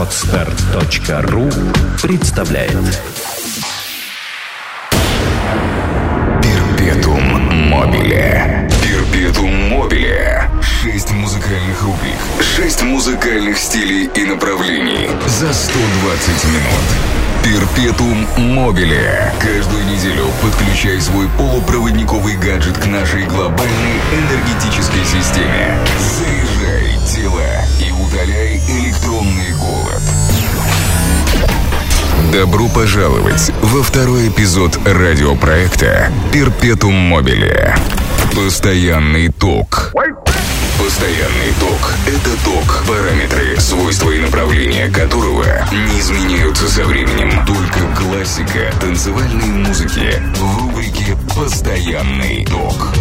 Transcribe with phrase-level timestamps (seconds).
[0.00, 1.50] Отстар.ру
[2.00, 2.72] представляет
[6.40, 8.66] Перпетум мобиле.
[8.82, 10.50] Перпетум мобиле.
[10.62, 12.16] Шесть музыкальных рубрик.
[12.40, 15.10] Шесть музыкальных стилей и направлений.
[15.26, 17.10] За 120 минут.
[17.44, 19.30] Перпетум мобиле.
[19.38, 25.78] Каждую неделю подключай свой полупроводниковый гаджет к нашей глобальной энергетической системе.
[26.16, 27.42] Заряжай тело
[27.78, 28.49] и удаляй
[32.32, 37.76] Добро пожаловать во второй эпизод радиопроекта «Перпетум мобиле».
[38.36, 39.92] Постоянный ток.
[40.78, 47.44] Постоянный ток– это ток, параметры, свойства и направления которого не изменяются со временем.
[47.44, 52.94] Только классика танцевальной музыки в рубрике «Постоянный ток».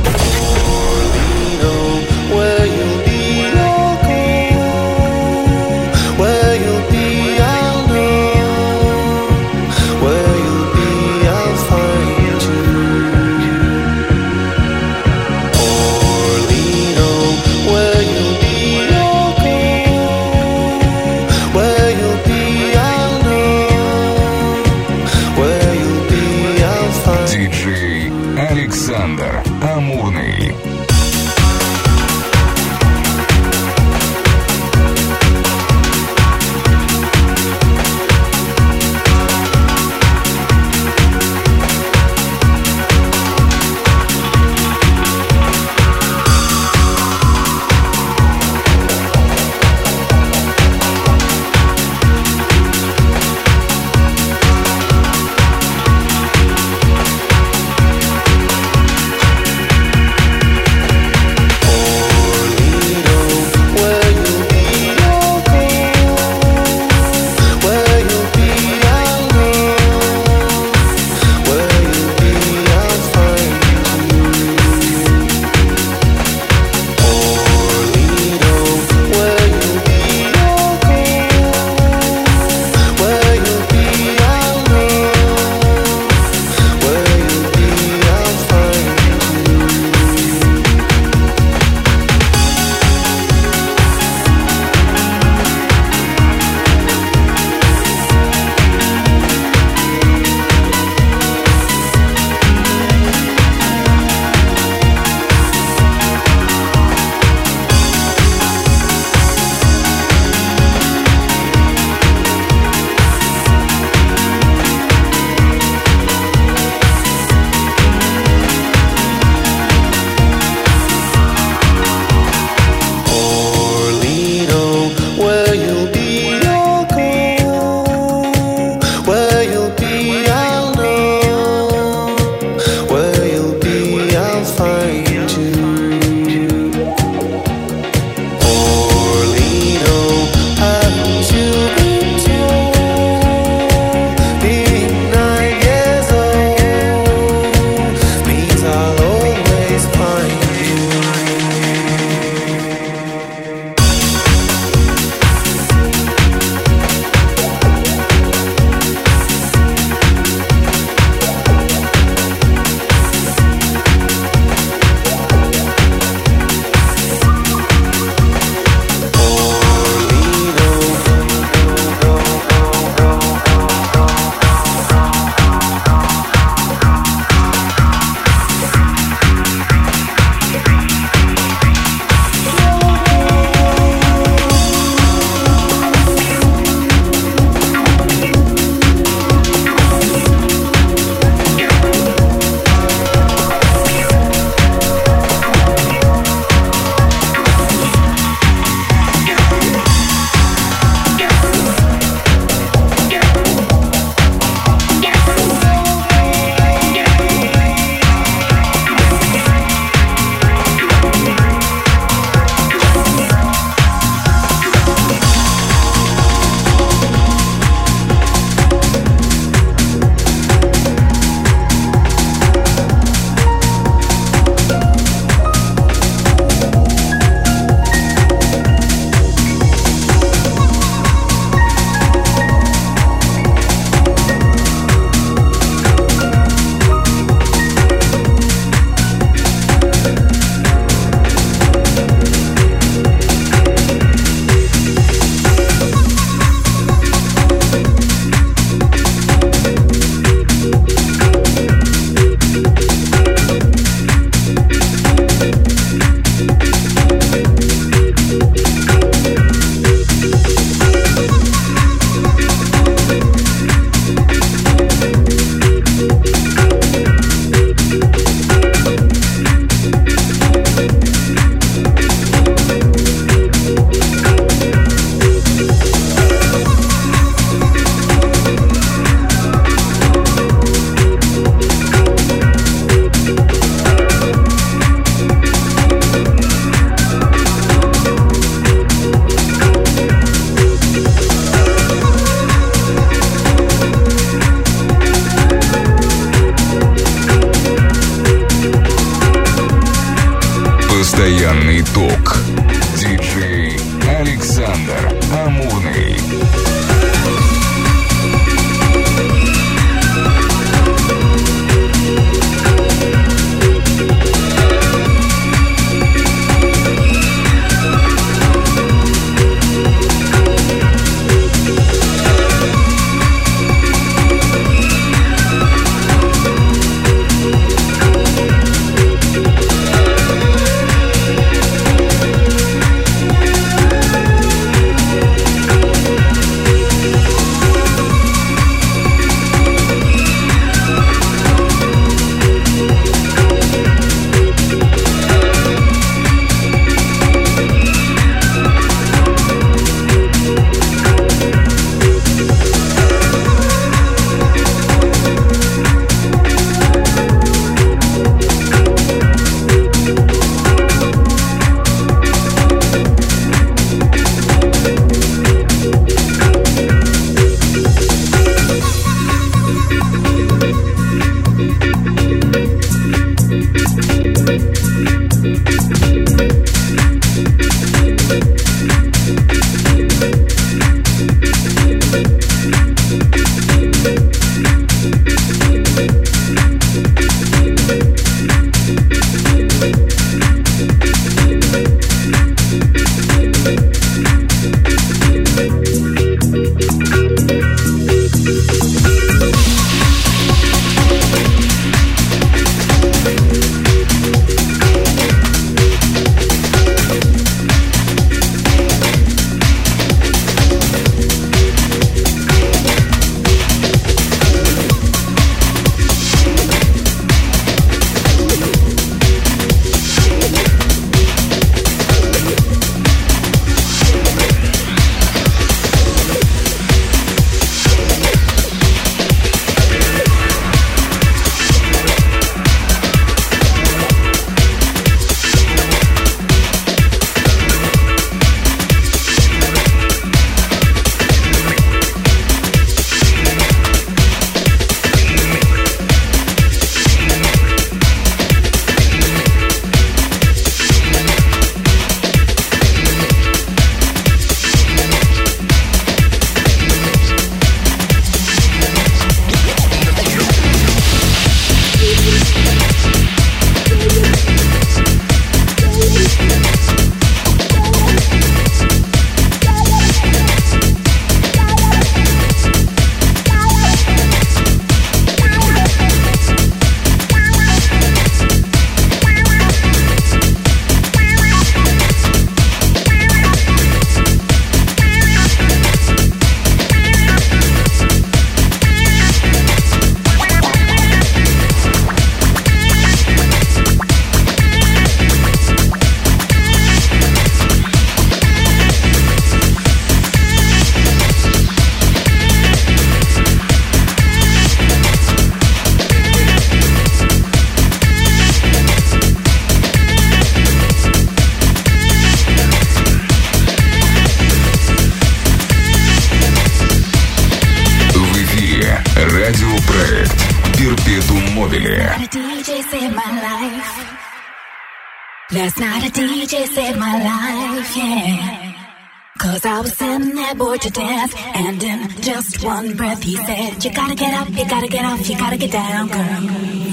[532.64, 535.72] One breath he said, You gotta get up, you gotta get off, you gotta get
[535.72, 536.22] down, girl.
[536.22, 536.86] Oh,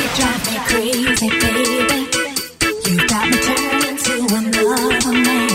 [0.00, 2.00] you drive me crazy, baby.
[2.88, 5.53] You got me turning to another man.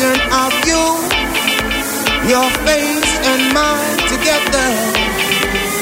[0.00, 0.82] vision of you,
[2.28, 4.68] your face and mine together.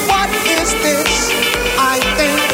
[0.07, 1.31] What is this?
[1.77, 2.48] I think.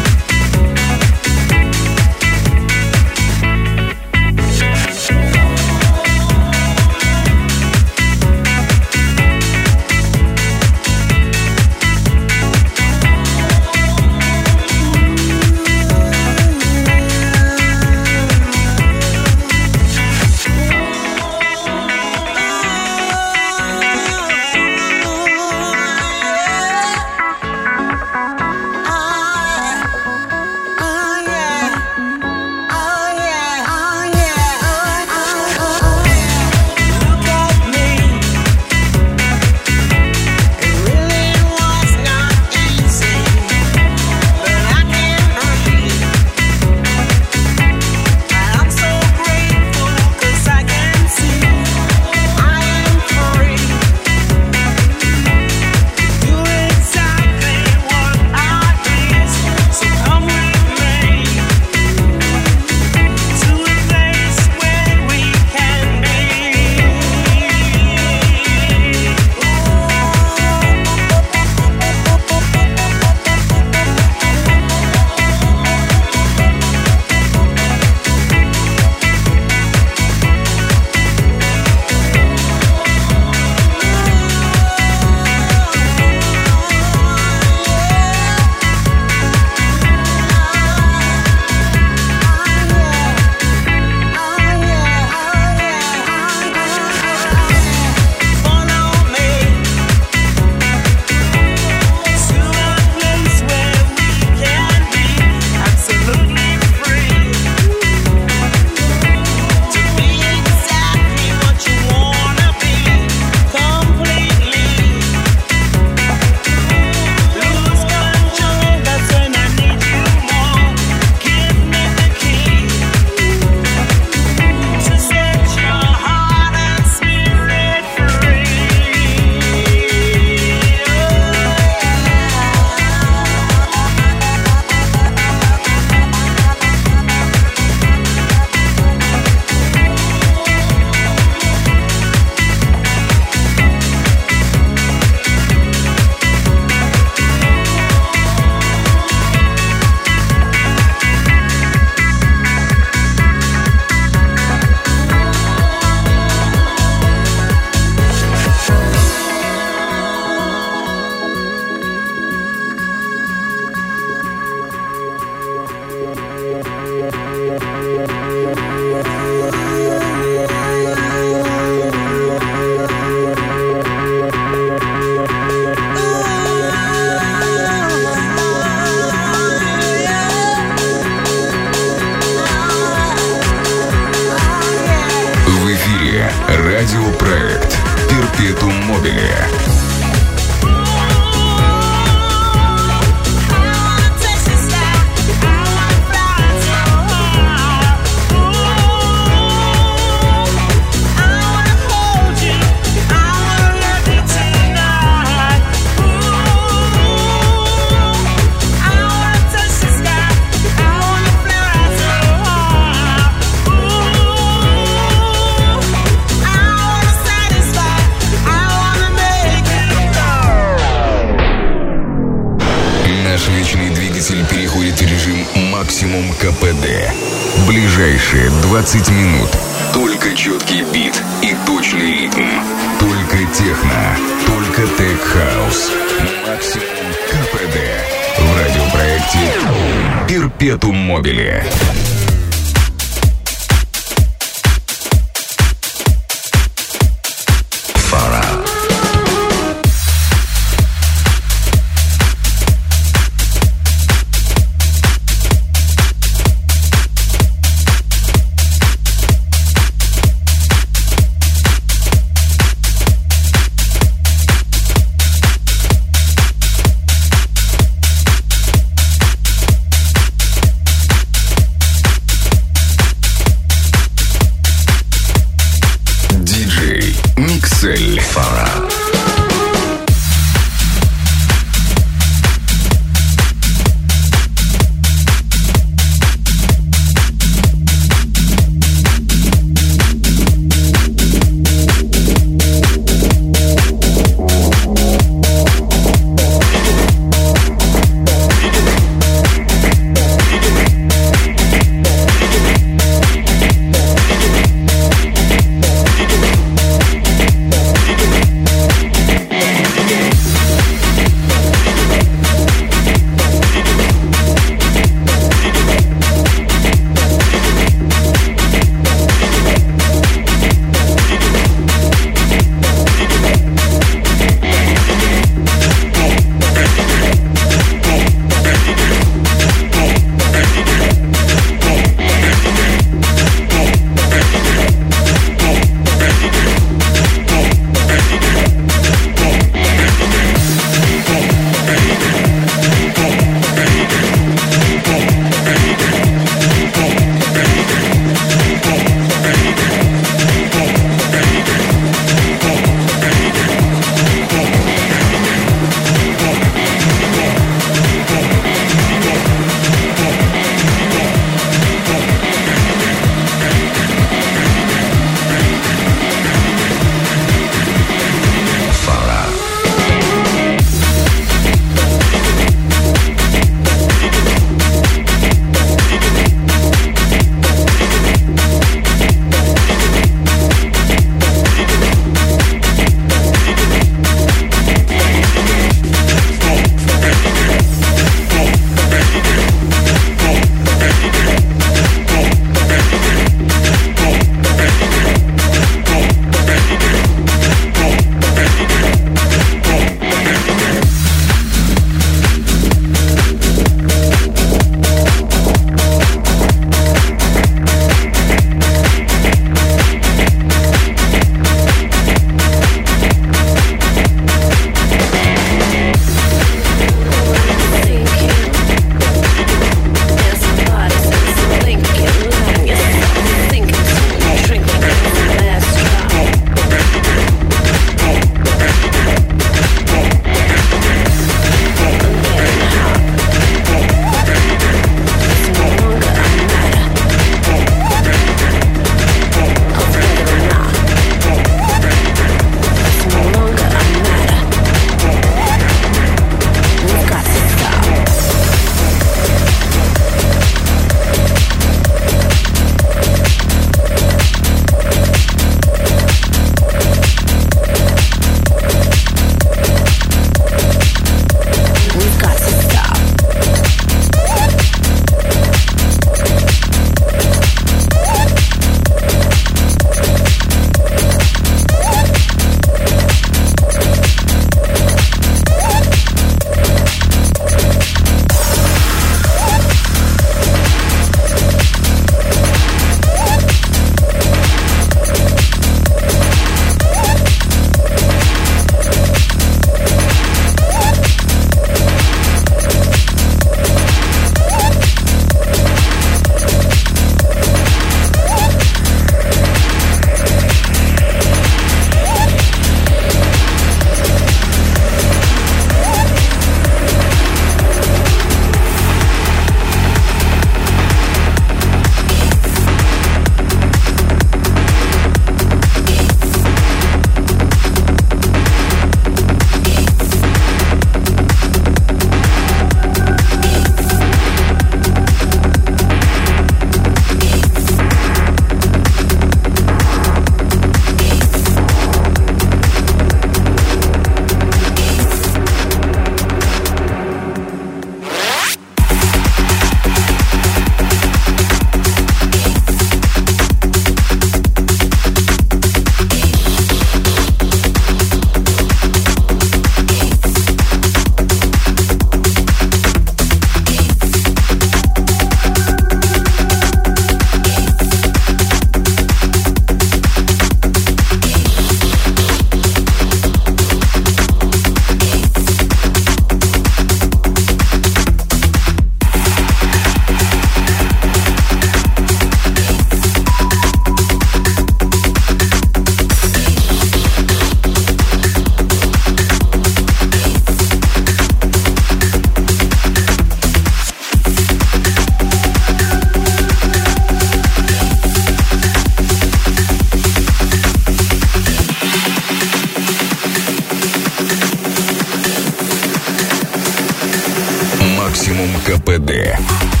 [598.85, 600.00] КПД.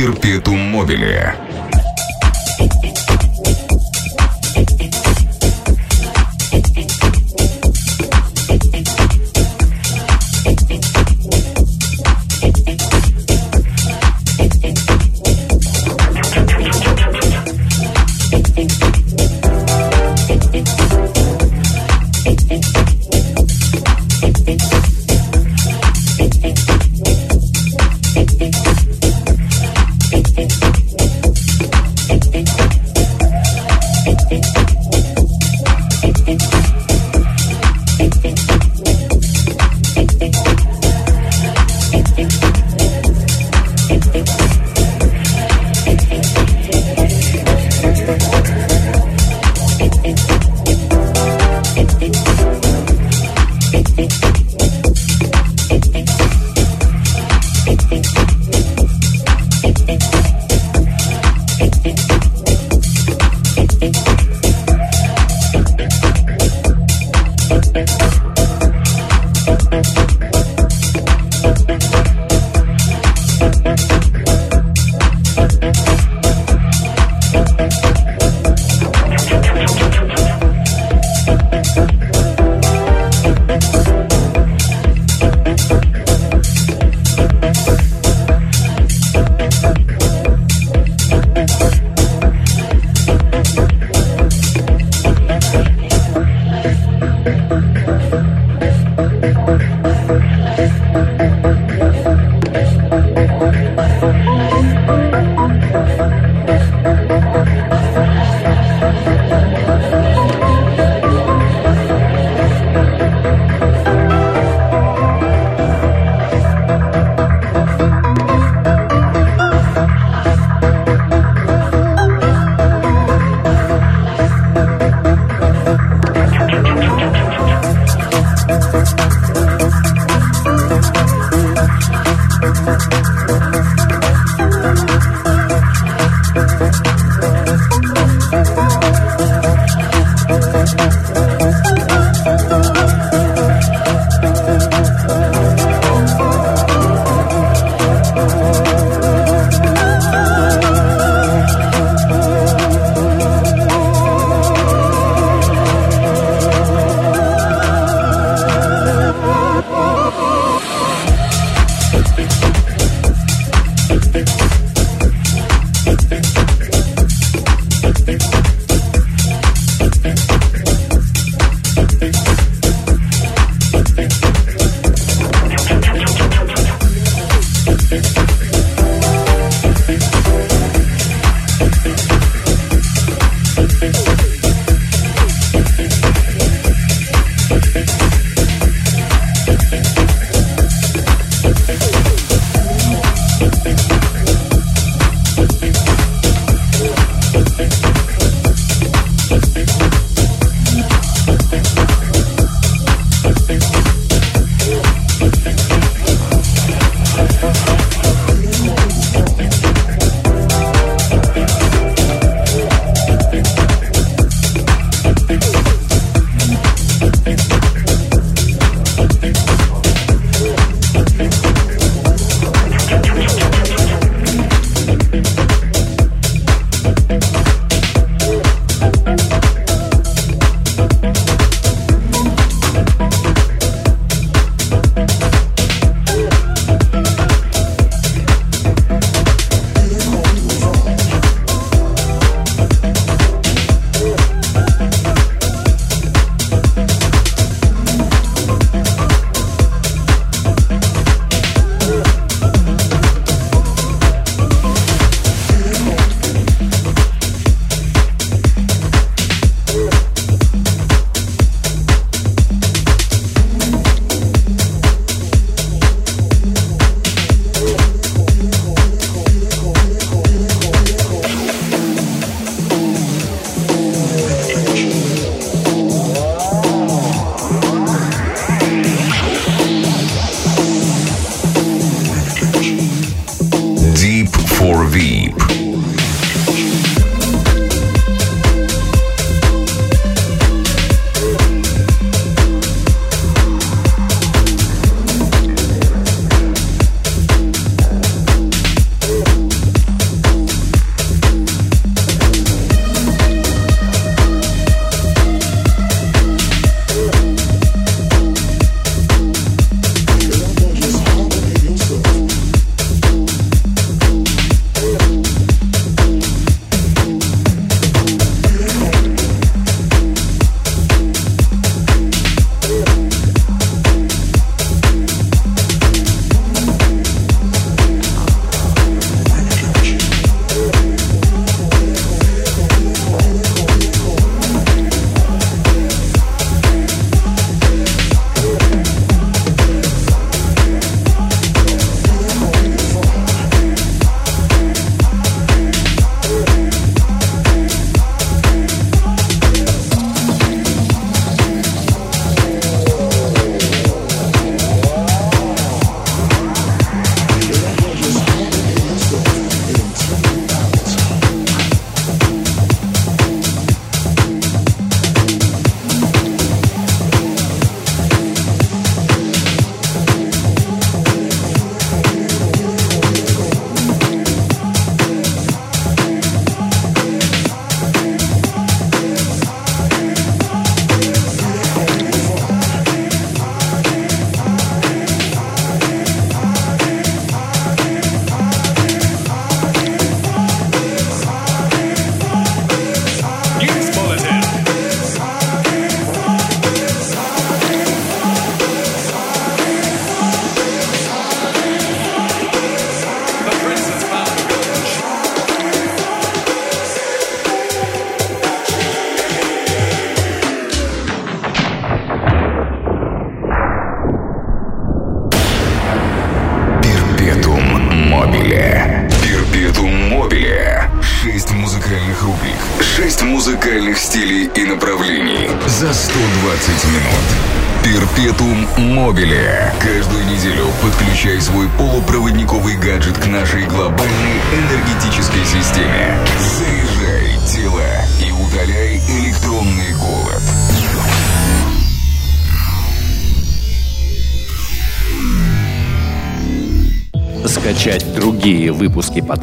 [0.00, 1.49] «Перпетум мобиле».